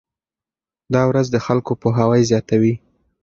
دا 0.93 1.01
ورځ 1.09 1.27
د 1.31 1.37
خلکو 1.45 1.71
پوهاوی 1.81 2.21
زیاتوي. 2.31 2.73